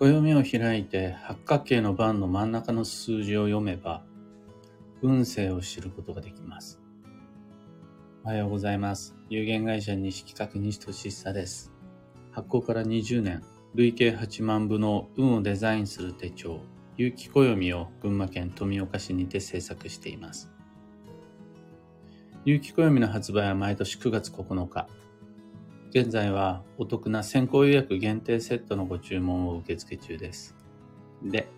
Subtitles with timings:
[0.00, 4.04] 暦を開いて八角形の番の真ん中の数字を読めば、
[5.02, 6.80] 運勢を知ることができます。
[8.22, 9.16] おはようございます。
[9.28, 11.72] 有限会社西企画西俊久です。
[12.30, 13.42] 発行から20年、
[13.74, 16.60] 累計8万部の運をデザインする手帳、
[16.96, 20.48] 有機暦を群馬県富岡市にて制作しています。
[22.44, 24.86] 有機暦の発売は毎年9月9日。
[25.90, 30.54] 現在はお得な先行予約限定セットのご注文を受付中です。
[31.22, 31.48] で、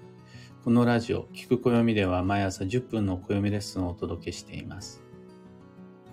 [0.64, 5.02] このラジオ、聞く暦では毎朝10分の暦レッスンをお届けしています。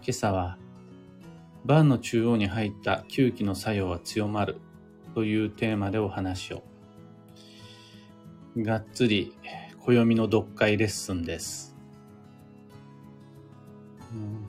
[0.01, 0.57] 今朝は、
[1.63, 4.61] 晩の中央に入った吸気の作用は強まる
[5.13, 6.63] というテーマでお話を。
[8.57, 9.35] がっつり
[9.79, 11.76] 暦の読解レッスンです。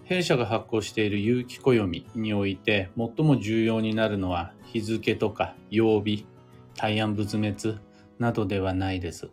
[0.05, 6.27] 弊社が発行している有機暦において最も重要になるのは日付とか曜日、
[6.77, 7.79] 大安仏滅
[8.19, 9.31] などではないです。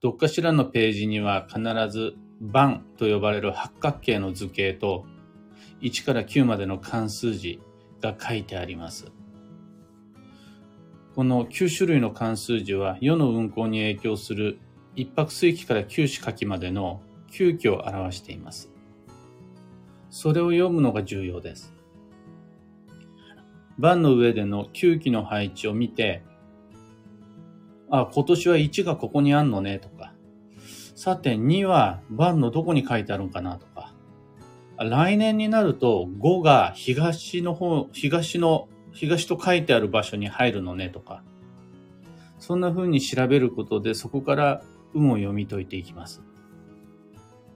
[0.00, 5.04] どっかしらのページには必ず番と呼ばれる八角形の図形と
[5.80, 7.60] 1から9までの関数字
[8.00, 9.10] が書いてあります。
[11.14, 14.60] この9種類の関数字は世の運行に影響する
[14.94, 18.70] 一泊水期から九死書きまでの急遽を表しています。
[20.10, 21.74] それを読むのが重要です。
[23.78, 26.22] 番の上での9期の配置を見て、
[27.90, 30.12] あ、今年は1がここにあんのねとか、
[30.94, 33.94] さて2は番のどこに書いてあるんかなとか、
[34.78, 41.22] 来年になると5が東の方、東の、東と書いてある場所に入るのねとか、
[42.38, 44.62] そんな風に調べることでそこから
[44.94, 46.22] 運を読み解いていきます。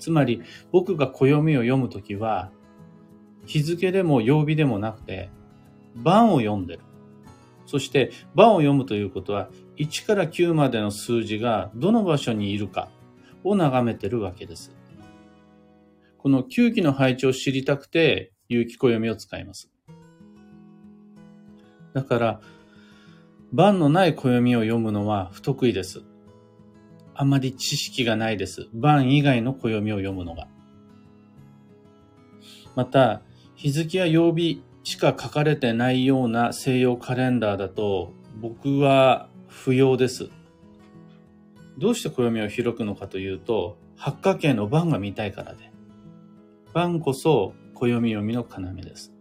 [0.03, 2.51] つまり僕が暦を読むときは、
[3.47, 5.31] 日付でも曜日でもなくて、
[5.95, 6.81] 番を読んでる。
[7.67, 12.89] そして番を読むということは、1から9までの数字がどの場所にいるか
[13.45, 14.75] を眺めてるわけです。
[16.19, 19.71] この9期の配置を知りたくて、有機暦を使います。
[21.95, 22.41] だから、
[23.53, 26.03] 番のない暦を読むのは不得意です。
[27.23, 28.69] あまり知識がないです。
[28.75, 30.49] 晩以外の暦を読むのが。
[32.75, 33.23] また、
[33.55, 40.31] 日付や曜日しか書かれてないような西洋カレンダーだと、僕は不要です。
[41.79, 45.71] どうして暦を開くのかというと、八角形の晩が見たいからで。
[46.73, 49.13] 晩こそ暦読みの要です。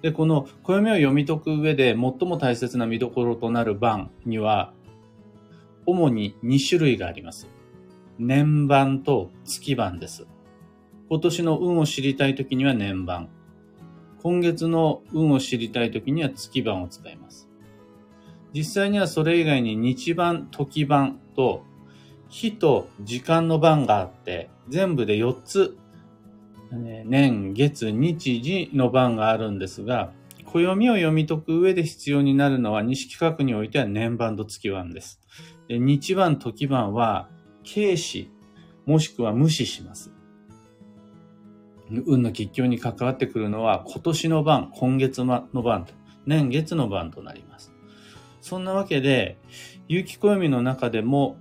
[0.00, 1.96] で、この暦を読み解く上で最
[2.28, 4.72] も大切な見どころとなる晩には、
[5.86, 7.48] 主に2種類があります。
[8.18, 10.26] 年番と月番です。
[11.08, 13.28] 今年の運を知りたいときには年番。
[14.22, 17.48] 今月の運を知りたいときには月番を使います。
[18.52, 21.62] 実際にはそれ以外に日番、時番と
[22.28, 25.76] 日と時間の番があって、全部で4つ、
[26.72, 30.12] 年、月、日時の番があるんですが、
[30.44, 35.20] 暦を読み解く上で必要になるのは西企画においては年番と月番です。
[35.68, 37.28] で日番、時番は
[37.64, 38.30] 軽視、
[38.84, 40.12] もしくは無視します。
[41.90, 45.92] 運の吉凶に関わってくるのは今年の番、今月の番と、
[46.24, 47.72] 年月の番となります。
[48.40, 49.38] そんなわけで、
[49.88, 51.36] 有機暦の中でも、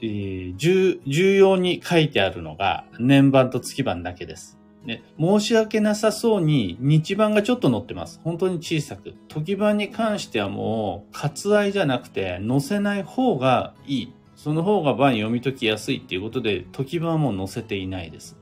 [0.00, 4.58] えー、重要に書いてあるのが年番と月番だけです。
[4.84, 8.20] ね、申し訳なさそうに日番がちょっと載ってます。
[8.22, 9.14] 本当に小さく。
[9.28, 14.12] 時番に関してはもう割愛じゃなくて載せない方がいい。
[14.36, 18.36] その方が番読み解きやすいっていうことで時番はもう載せていないです。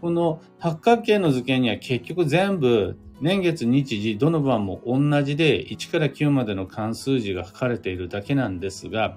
[0.00, 9.16] この八角形の図形には結局全部年月日時どの番も同じで1から9までの関数字が書かれているだけなんですが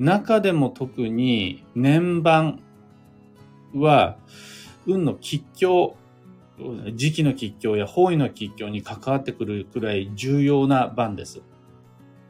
[0.00, 2.64] 中でも特に年番
[3.74, 4.18] は、
[4.86, 5.96] 運の吉凶、
[6.94, 11.42] 時期の吉凶や方位の吉凶に関わってくるくらい重要な番です。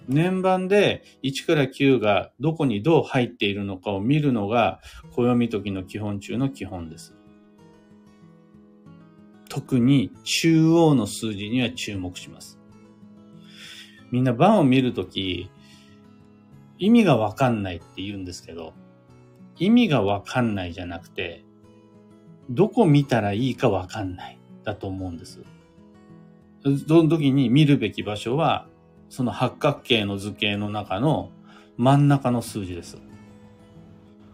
[0.08, 4.80] 年番で1から9がどこにどう入っているのかを見るのが
[5.12, 7.14] 暦解きの基本中の基本です。
[9.48, 12.58] 特に中央の数字には注目します。
[14.10, 15.50] みんな番を見るとき、
[16.78, 18.74] 意味がわかんないって言うんですけど、
[19.62, 21.44] 意味がわかんないじゃなくて、
[22.50, 25.40] どこ見たらいいかわかんないだと思うんです。
[26.88, 28.66] その時に見るべき場所は、
[29.08, 31.30] その八角形の図形の中の
[31.76, 32.98] 真ん中の数字です。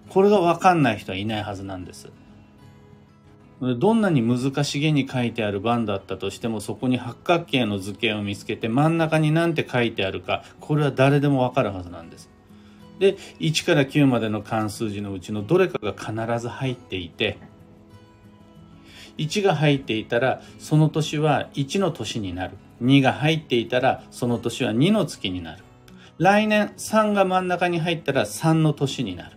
[0.09, 2.11] これがわかんない人はいないはずなんです。
[3.61, 12.31] どんなに難しげに書いてある番だったとしてもそこに八角形の図形を見つけて真ん中に何て書いてあるかこれは誰でもわかるはずなんです。
[12.99, 17.39] で1から9までの関数字のうちのどれかが必ず入っていて
[19.19, 22.57] 1が入っていたらその年は1の年になる。
[22.83, 25.65] 2が入っていたらその年は2の月になる。
[26.19, 29.37] 来年3が真ん中に入ったら3の年になる。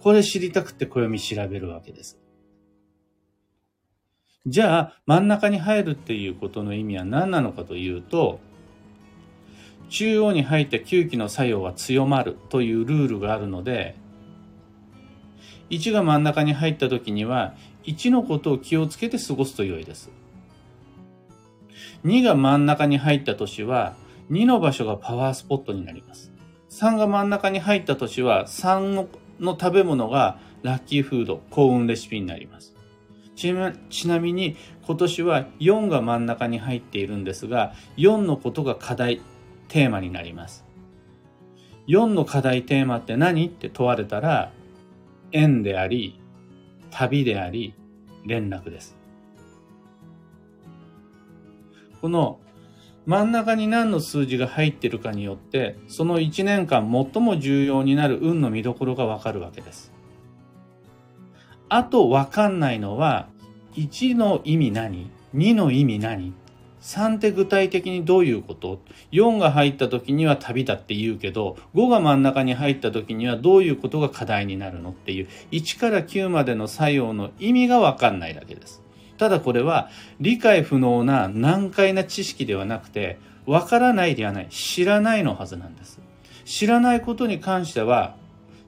[0.00, 2.18] これ知りたくて暦調べるわけです。
[4.46, 8.40] じゃあ真ん中に入るっていうことの意味は何なのかというと
[9.92, 13.94] 中央に入った吸気の作用は強まるというルールがあるので
[15.68, 17.54] 1が真ん中に入った時には
[17.84, 20.10] 1のことを気をつけて過ごすと良いです。
[22.04, 23.94] 2が真ん中に入った年は
[24.30, 26.32] 2の場所がパワースポットになります。
[26.70, 29.08] 3が真ん中に入った年は3の
[29.40, 32.74] の食べ物がラッキーフード、幸運レシピになります。
[33.34, 34.56] ちなちなみに
[34.86, 39.20] 今年は4が真ん中に入っているんですが、4のことが課題、
[39.72, 40.66] テーマになります。
[41.88, 44.52] 4の課題テーマって何って問われたら、
[45.32, 46.20] 縁であり、
[46.90, 47.74] 旅であり、
[48.26, 48.94] 連絡です。
[52.02, 52.38] この
[53.06, 59.90] 真ん中に何の数字が入ってるかによって、その1年間最も重要になる運の見どころがわかるわけです。
[61.70, 63.26] あとわかんないのは、
[63.76, 66.34] 1の意味何 ?2 の意味何
[66.82, 68.80] 3って具体的にどういうこと
[69.12, 78.82] ?4 が入った時には旅だって言うけど、5が真ん中に入った時にはどういうことが課題になるのっていう、1から9までの作用の意味がわかんないだけです。
[79.16, 79.88] ただこれは
[80.20, 86.00] 理解不能な難解な知識ではなくて、わからないではない、知らないのはずなんです。
[86.44, 88.16] 知らないことに関しては、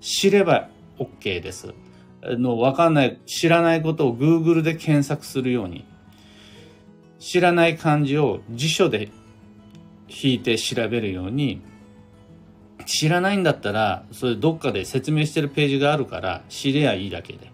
[0.00, 0.68] 知れば
[0.98, 1.74] OK です。
[2.22, 5.84] の、わかんない、知らないことを Google で検索するように。
[7.24, 9.08] 知らない漢字を辞書で
[10.08, 11.62] 引いて調べるように
[12.84, 17.50] 知らないんだったらそれどっかで説明してるページがあるから知りゃいいだけで。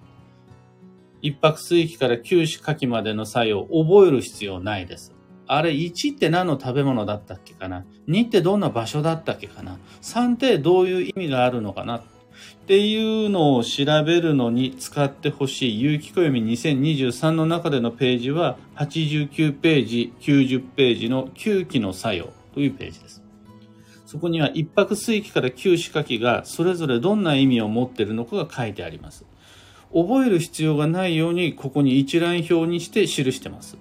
[1.23, 5.15] 一泊水域から九死火器までの作用覚える必要ないです。
[5.47, 12.03] あれ1って何の食べ物だったっけかな？2ってどんな場所だったっけかな？3ってどういう意味があるのかな？
[12.63, 23.23] っていうのを調べるのに使ってほしい有機暦2023の中でのページは89ページ、90ページの9期の作用というページです。
[24.07, 29.25] そこには一泊水期から旧仕掛けがそれぞれどんな意味を持っているのかが書いてあります。
[29.93, 33.77] 覚える必要がないようにここに一覧表にして記してます。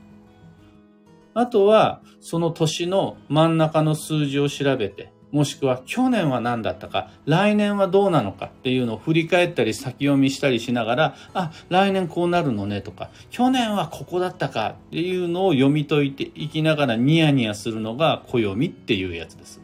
[1.33, 19.61] あとはその年の真ん中の数字を調べてもしくは去年は何だったか、来年はどうなのかっていうのを振り返ったり先読みしたりしながら、あ、来年こうなるのねとか、去年はここだったかっていうのを読み解いていきながらニヤニヤするのが暦っていうやつです。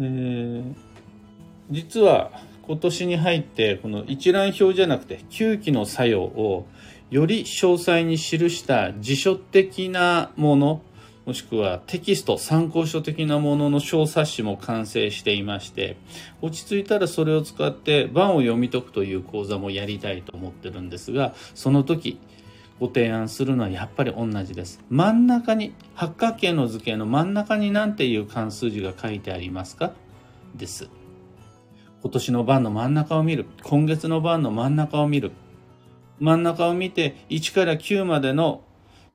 [0.00, 0.74] えー、
[1.70, 2.30] 実は
[2.62, 6.66] 今年に入ってこの一覧表じゃなくて9期の作用を
[7.10, 10.82] より詳細に記した辞書的なもの
[11.26, 15.96] もしくはテキスト、参考書的なものの小冊子も完成していまして、
[16.40, 22.18] 落ち着いたらそれを使って版を読み解くという講座もやりたいと思ってるんですが、その時、
[22.80, 24.80] ご提案するのはやっぱり同じです。
[24.88, 29.92] 真ん中に、八角形の図形の真ん中に何ていう関数字が書いてありますか？
[30.56, 30.88] です。
[32.02, 33.44] 今年の番の真ん中を見る。
[33.62, 35.32] 今月の番の真ん中を見る。
[36.18, 38.62] 真ん中を見て1から9までの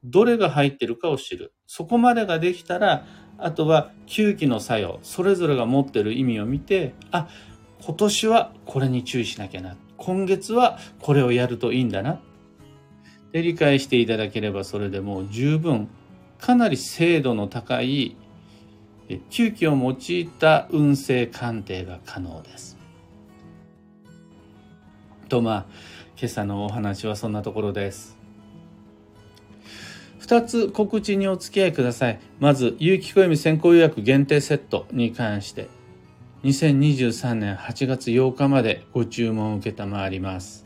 [0.05, 1.53] どれが入ってるかを知る。
[1.67, 3.05] そこまでができたら、
[3.37, 7.27] あとは吸気の作用、それぞれが持ってる意味を見て、あ、
[7.83, 9.75] 今年はこれに注意しなきゃな。
[9.97, 12.21] 今月はこれをやるといいんだな。
[13.31, 15.89] で理解していただければそれでもう十分、
[16.39, 18.15] かなり精度の高い
[19.29, 22.77] 吸気を用いた運勢鑑定が可能です。
[25.27, 25.65] とまあ、
[26.17, 28.14] 今朝のお話はそんなところです。
[30.25, 32.19] 2つ告知にお付き合いください。
[32.39, 35.67] まず、有機暦先行予約限定セットに関して、
[36.43, 40.65] 2023年8月8日までご注文を受けたまわります。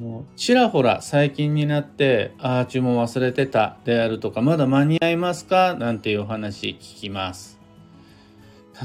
[0.00, 5.74] もうちらほら最近になって、ああ、注文忘れてたであるとか、まだ間に合いますか？
[5.74, 7.58] なんていうお話聞きます。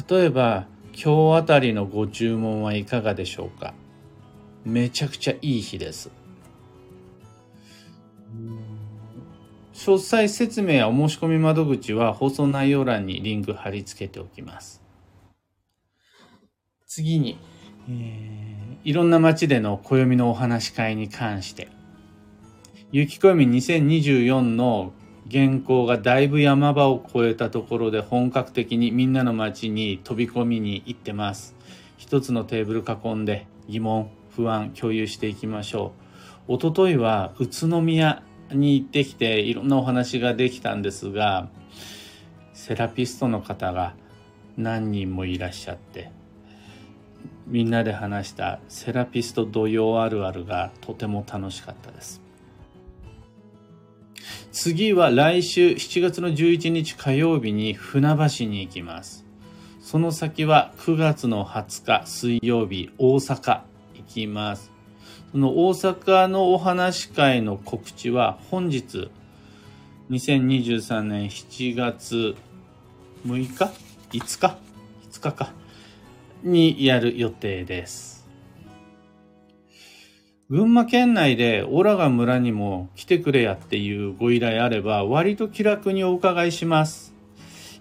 [0.09, 3.73] 例えば、今日あたりのご注文はいかがでしょうか？
[4.65, 6.09] めちゃくちゃいい日です。
[9.73, 14.81] 詳細説明やお申し込み窓口は放送内容欄にリンク貼り付けておきます。
[16.85, 17.39] 次に、
[17.89, 21.69] えー、いろんな街での暦のお話し会に関して、
[22.91, 24.93] 雪暦2024の
[25.31, 31.55] 原稿がだいぶ山場を越えたところで本格的にみんなの街に飛び込みに行ってます。
[31.97, 35.93] 一つのテーブル囲んで疑問、不安共有していきましょ
[36.47, 36.53] う。
[36.53, 38.21] おとといは宇都宮
[38.51, 41.49] に行ってきていろんなお話ができたんですが、
[42.53, 43.95] セラピストの方が
[44.57, 46.11] 何人もいらっしゃって、
[47.47, 52.21] みんなで話したセラピスト土曜あるあるがとても楽しかったです。
[54.51, 59.25] 次は来週7月の11日火曜日に船橋に行きます。
[59.81, 63.61] その先は9月の20日水曜日大阪
[63.95, 64.72] 行きます。
[65.33, 69.09] その大阪のお話会の告知は本日
[70.11, 72.35] 2023年7月
[73.25, 73.71] 6日
[74.11, 74.57] ?5 日
[75.09, 75.51] ?5 日か
[76.43, 78.27] にやる予定です。
[80.51, 87.12] 群馬県内でオラが村にも来てくれやっていうご依頼あれば割と気楽にお伺いします。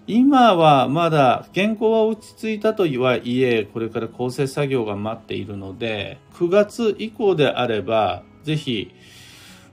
[0.05, 8.93] 今はまだ原稿は落ち着いたとはいえこれから構成作業が待っているので9月以降であればぜひ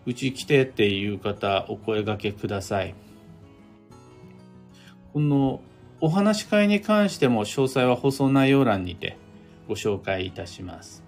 [0.07, 2.95] うち来てっていう方お声掛けください。
[5.13, 5.61] この
[6.01, 9.19] お話し会に関しても詳細は放送内容欄にて
[9.69, 11.05] ご紹介いたします。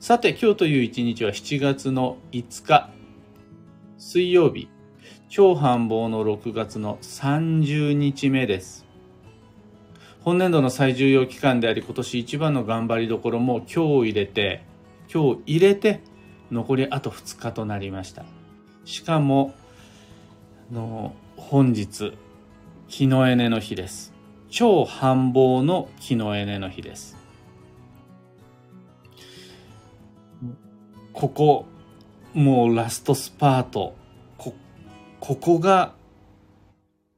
[0.00, 2.90] さて、今日という一日は7月の5日、
[3.98, 4.68] 水曜日、
[5.30, 8.86] 超繁忙の6月の30日目です。
[10.22, 14.64] 本年度の最重要期間であり、今年一番の頑張りどころも今日入れて、
[15.12, 16.00] 今日入れて、
[16.50, 18.24] 残りあと2日となりました。
[18.86, 19.52] しかも、
[20.72, 22.14] の本日、
[22.88, 24.14] 木のエネの日です。
[24.48, 27.18] 超繁忙の木のエネの日です。
[31.12, 31.66] ここ、
[32.32, 33.97] もうラストスパート。
[35.20, 35.94] こ、こが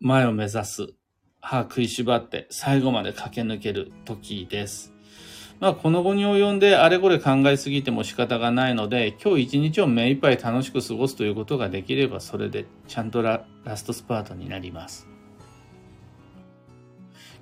[0.01, 0.95] 前を目指す。
[1.43, 4.93] 歯食いしばって最後まで駆け抜ける時です。
[5.59, 15.07] まあ、この後に及んであれこれ考えすぎても仕方がないので、今日一日を目いっぱい楽しく過ごすということができれば、それでちゃんとララストスパートになります。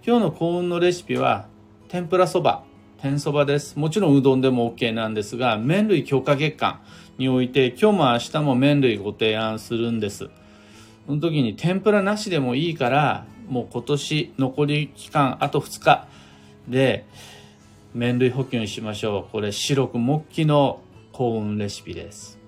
[0.05, 1.47] 今日の幸運のレシピは、
[1.89, 2.65] 天ぷらそば。
[3.01, 3.79] 天そばです。
[3.79, 6.81] もちろんうどんでも OK なんですが、麺類強化月間
[7.17, 10.31] において、今日も明日も麺類ご提案するんです。
[11.09, 16.07] その時に天ぷらなしでもいいから、もう今年残り期間あと2日
[16.69, 17.07] で、
[17.95, 19.33] 麺類補給にしましょう。
[19.33, 22.39] これ白く木器の幸運レシピです。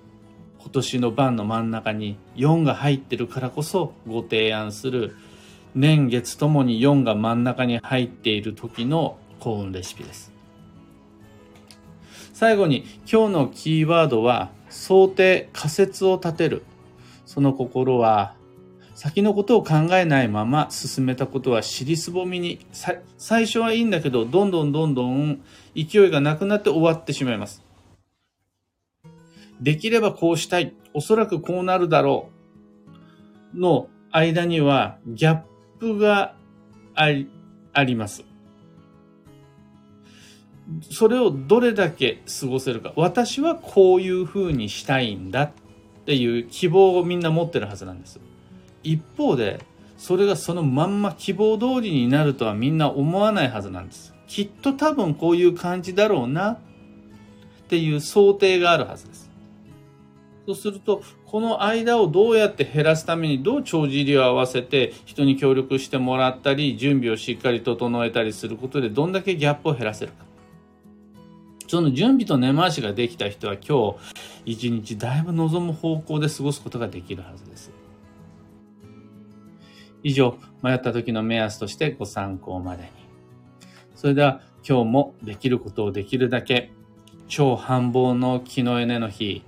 [0.58, 5.16] 今年の晩の真ん中に4が入ってるからこそご提案する
[5.74, 10.34] 年月ともに4が真ん中に入っている時の幸運レシピです。
[12.34, 16.62] 最後に今日のキーワードは想定仮説を立てる。
[17.24, 18.34] その心は
[19.02, 22.66] 先のことを考えないまま進めたことは尻すぼみに
[23.16, 25.40] 最初はいいんだけどどんどんどんどん
[25.74, 27.64] 勢いがなくなって終わってしまいます。
[29.58, 30.74] できればこうしたい。
[30.92, 32.28] おそらくこうなるだろ
[33.54, 33.58] う。
[33.58, 35.42] の間にはギャッ
[35.78, 36.34] プが
[36.94, 37.30] あり、
[37.72, 38.22] あります。
[40.90, 45.52] それをどれだけ過ごせるか私はこういうふうにしたいんだっ
[46.04, 48.20] ていう希望をみんな持ってるはずなんです
[48.82, 49.60] 一方で
[49.96, 54.14] それがそのまんま希望通りになるとはみんな思わないはずなんです。
[54.26, 56.52] きっと多分こういう感じだろうな。
[56.52, 56.56] っ
[57.68, 59.30] ていう想定があるはずです。
[60.46, 70.24] そうするとこの間をどうやって減らすためにどう帳尻を合わせて人に協力してもらったり準備をしっかり整えたりすることでどんだけギャップを減らせるか。
[71.68, 73.98] その準備と根回しができた人は今日
[74.44, 77.70] 一日だいぶ望む方向で過ごすことができるはずです。
[80.02, 82.88] 以上、迷った時の目安としてご参考までに。
[83.94, 86.70] それでは今日もできることをできるだけ
[87.30, 89.42] 超繁忙の気のエネの日、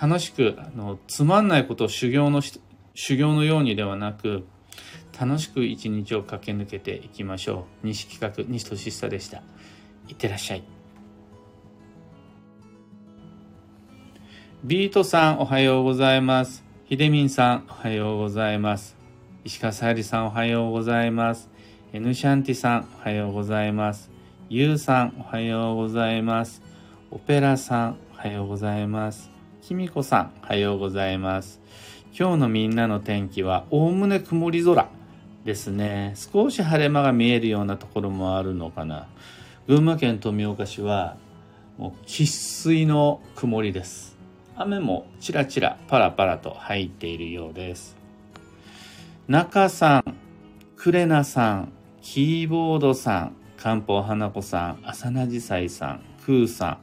[0.00, 2.42] 楽しく、あの、つまんないことを修行の
[2.94, 4.44] 修行のようにではなく、
[5.18, 7.86] 楽しく一日を駆け抜けていきましょう。
[7.86, 9.42] 西企画、西俊久でした。
[10.08, 10.64] いってらっしゃい。
[14.64, 16.62] ビートさんおはようございます。
[16.84, 19.01] ひでみんさんおはようございます。
[19.44, 21.50] 石川さゆりさんおはようございます。
[21.92, 24.08] エヌシャンティさんおはようございます。
[24.48, 26.62] ゆうさんおはようございます。
[27.10, 29.30] オペラさんおはようございます。
[29.60, 31.60] きみこさんおはようございます。
[32.16, 34.88] 今日のみんなの天気はおおむね曇り空
[35.44, 36.14] ですね。
[36.14, 39.08] 少し晴れ間が見えるようなところもあるのかな。
[39.66, 41.16] 群馬県富岡市は
[41.78, 44.16] もう生粋の曇りです
[44.56, 47.96] 雨もちらちらパラパラと入っているようです
[49.28, 50.16] 中さん
[50.76, 56.78] クレナさんキーボードさん漢方花子さん浅名じさいさんクーさん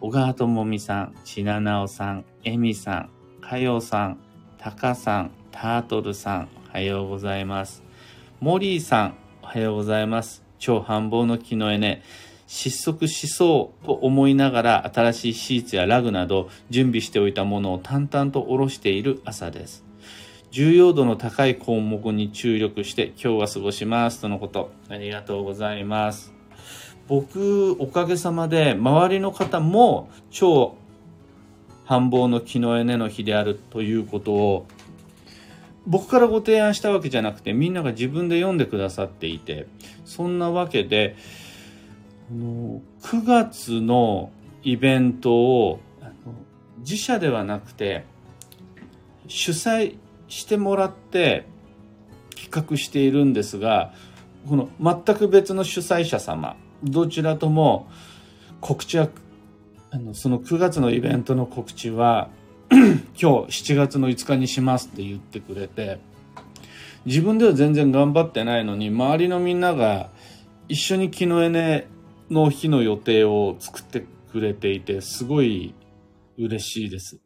[0.00, 3.10] 小川智美さんちななおさんえみさん
[3.40, 4.18] かよさん
[4.58, 7.82] たかさんタートルさんおはようございます。
[8.40, 10.42] モリーさんおはようございます。
[10.58, 12.02] 超繁忙の木の絵ね。
[12.46, 19.91] 失速しそうと思いながら新しいシーツやラグなど準備しておいたものを淡々と下ろしている朝です。
[20.52, 24.70] 重要度の高い項目に注力して今日は過ごしますとのこと。
[24.90, 26.34] ありがとうございます。
[27.08, 30.76] 僕、おかげさまで周りの方も超
[31.86, 34.66] 繁忙の木のエネの日であるということを
[35.86, 39.66] 僕からご提案したわけじゃなくてみんなが自分で読んでくださっていて
[40.04, 41.16] そんなわけで
[42.30, 42.80] 9
[43.24, 44.30] 月の
[44.62, 45.80] イベントを
[46.80, 48.04] 自社ではなくて
[49.28, 49.96] 主催
[50.32, 51.46] してもらって
[52.34, 53.92] 企画しているんですが
[54.48, 57.88] この全く別の主催者様どちらとも
[58.60, 59.08] 告知は
[59.90, 62.30] あのその9月のイベントの告知は
[62.70, 66.00] 今日7月の5日にしますって言ってくれて
[67.04, 70.10] 自分では全然頑張ってないのに周りのみんなが
[70.68, 71.88] 一緒に木のエネ
[72.30, 75.74] の日の予定を作ってくれていて、すごい
[76.38, 77.20] 嬉しいです。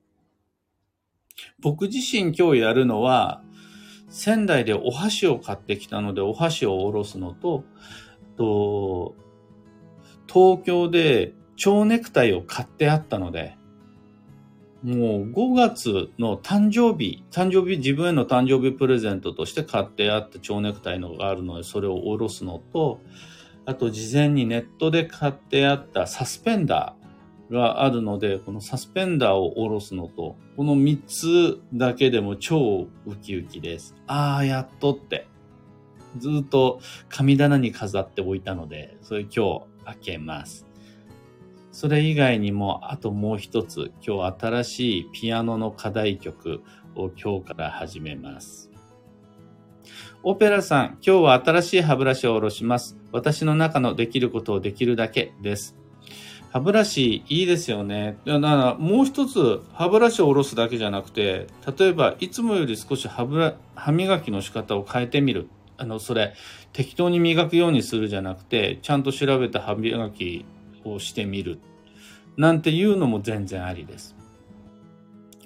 [1.61, 3.43] 僕自身今日やるのは、
[4.09, 7.65] 仙台でお箸を買ってきたので、お箸をおろすのと、
[8.37, 9.15] と、
[10.33, 13.57] 東京で蝶ネクタイを買ってあったので、
[14.83, 23.01] もう5月の誕生日、誕生日、自分への誕生日プレゼントとして買ってあった蝶ネクタイのがあるので、それをおろすのと、
[23.65, 26.96] あと事前にネットで買ってあったサスペンダー
[27.51, 33.95] があるので、このサスペンダーを下ろすのと、この3つだけでも超ウキウキです。
[34.07, 35.27] ああ、やっとって。
[36.19, 40.67] ずっと神棚に飾っておいたので、それ今日開けます。
[41.73, 46.63] それ以外にも、あともう一つ、今日新しいピアノの課題曲
[46.95, 48.71] を今日から始めます。
[50.23, 52.97] オペラさん、今日は新しい歯ブラシを下ろします。
[53.13, 55.77] 私の中のできることをできるだけです。
[56.57, 58.17] 歯ブラシいいですよね。
[58.25, 65.51] だからもう一つ歯ブラシを下ろすだけじゃなくて、例えばいつもより少し歯ブラ歯磨きの仕方を変えてみる。
[65.77, 66.33] あの、それ
[66.73, 70.47] 適当に磨くようにするじゃなくて、ちゃんと調べた歯磨き
[70.83, 71.59] をしてみる。
[72.39, 74.17] なんていうのも全然ありです。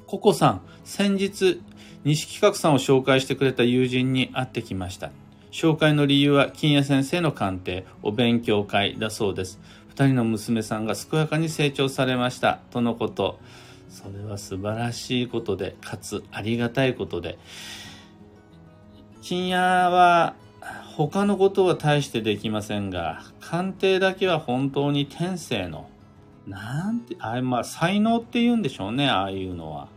[0.06, 1.60] ココさん、先日
[2.04, 5.10] 西企画さんを紹介してくれた友人に会ってきました。
[5.50, 9.58] 紹介の理由は金谷先生の鑑定、お勉強会だそうです。
[9.90, 12.60] 二人の娘さんが健やかに成長されました。
[12.70, 13.38] とのこと。
[13.88, 17.38] それは素晴らしいことで、かつありがたいことで。
[19.20, 20.34] 金谷は
[20.96, 25.90] 他のことは大してできませんが、鑑定だけは本当に天性の、
[26.46, 29.88] なんて、あまあ才能って言うんでしょうね、ああいうのは。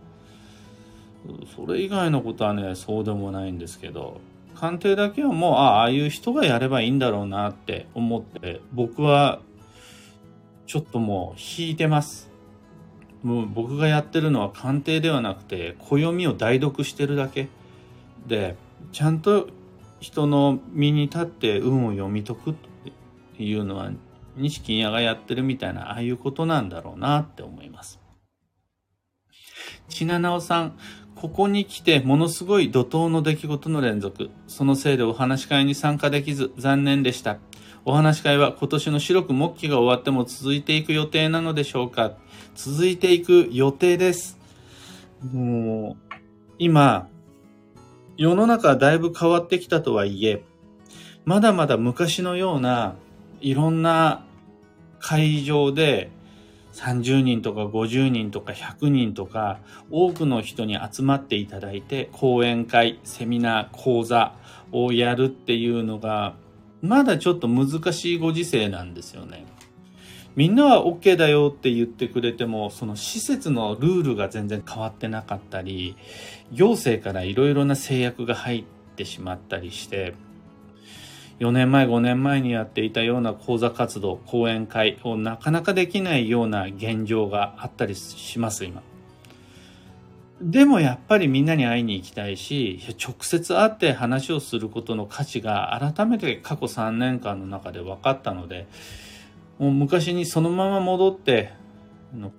[1.56, 4.20] それ以外のことはね、そうでもないんですけど、
[4.56, 9.40] 鑑定だけはもう、ああ、ああいう人がやればいいんだろうなって思って、僕は、
[10.66, 12.32] ちょっともう引いてます。
[13.24, 17.48] もう僕がやってるのは鑑定ではなくて、暦を代読してるだけ。
[18.28, 18.56] で、
[18.92, 19.48] ちゃんと
[20.00, 22.54] 人の身に立って運を読み解くっ
[23.38, 23.92] ていうのは、
[24.36, 28.00] 錦屋がやってるみたいな、ああいうことなんだろうなって思います。
[29.88, 30.78] ちななおさん、
[31.16, 34.30] ここに来てものすごい怒涛の出来事の連続。
[34.48, 37.38] そのせいでお話し会に参加できず残念でした。
[37.86, 42.14] お話し会は今年の白く木期が終わっても続いていく予定なのでしょうか
[42.56, 44.38] 続いていく予定です。
[45.34, 46.16] もう、
[46.60, 47.10] 今、
[48.16, 50.46] 世の中はだいぶ変わってきたとはいえ、
[51.26, 52.96] まだまだ昔のような
[53.42, 54.26] いろんな
[55.00, 56.10] 会場で
[56.74, 59.60] 30人とか50人とか100人とか
[59.92, 64.36] 多くの人に集まっていただいて講演会、セミナー、講座
[64.72, 66.36] をやるっていうのが
[66.84, 69.46] まだちょっと難しいご時世なんですよね。
[70.36, 75.96] みんなは OK だよって言ってくれてもその施設のルールが全然変わってなかったり
[76.52, 78.66] 行政からいろいろな制約が入っ
[78.96, 80.16] てしまったりして
[81.40, 88.82] 4年前5年前にやっていたような講座活動講演会をなかなかできないような現状があったりします今
[90.52, 98.68] でもやっぱりみんなに会いに行きたいし直接会って話をすることの価値が改めて過去3年間の中で分かったので
[99.60, 101.54] もう昔にそのまま戻って、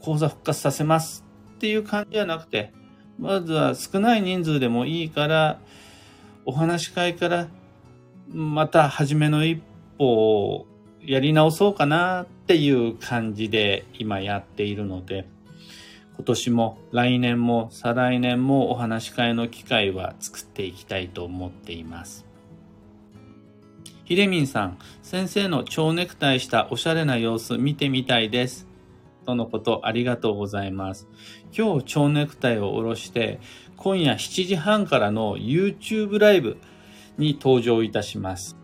[0.00, 2.72] 講座復活させますっていう感じじゃなくて、
[3.18, 5.60] まずは少ない人数でもいいから、
[6.44, 7.48] お話し会から
[8.28, 9.62] また初めの一
[9.96, 10.66] 歩を
[11.00, 15.26] やり直そうかなっていう感じで今やっているので、
[16.16, 22.24] 今年も来年も再来年もお話し会の機会は作っていきたいと思っています。
[24.04, 28.68] ひでみんさん、先生の蝶ネクタイしたおしゃれな様子見てみたいです。
[29.24, 31.08] とのことありがとうございます。
[31.56, 33.40] 今日蝶ネクタイを下ろして、
[33.76, 36.58] 今夜7時半からの YouTube ライブ
[37.18, 38.56] に登場いたします。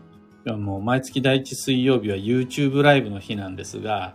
[0.45, 4.13] もう毎月第一水曜日は YouTube ライブの日なんですが、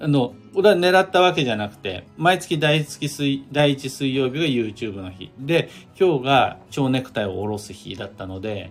[0.00, 5.30] あの、俺は狙ったわけじゃなくて、毎月第一水第一水曜日が YouTube の日。
[5.38, 8.70] で、今日が蝶ネクタイを下ろす日だったので、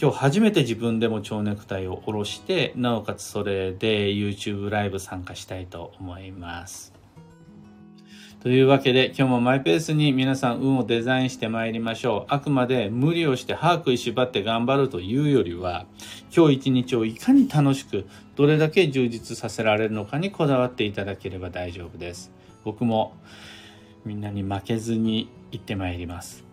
[0.00, 6.93] 今日初めて自分でも蝶ネクタイを下ろして、なおかつそれで YouTube ライブ参加したいと思います。
[8.44, 12.34] というわけで今日もマイペースに皆さん運をデザインしてまいりましょう。
[12.34, 15.86] あくまで無理をして歯食いしばって頑張るというよりは、
[16.30, 18.04] 今日一日をいかに楽しく、
[18.36, 22.32] どれだけ充実させられるのかにこだわっていただければ大丈夫です。
[22.64, 23.14] 僕も
[24.04, 26.43] みんなに負けずに行ってまいります。